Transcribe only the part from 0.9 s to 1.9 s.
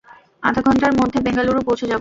মধ্যে বেঙ্গালুরু পৌছে যাব?